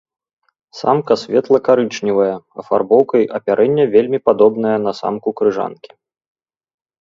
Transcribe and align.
Самка 0.77 1.15
светла-карычневая, 1.23 2.35
афарбоўкай 2.63 3.23
апярэння 3.39 3.85
вельмі 3.97 4.19
падобная 4.31 4.73
на 4.87 4.91
самку 5.03 5.29
крыжанкі. 5.43 5.89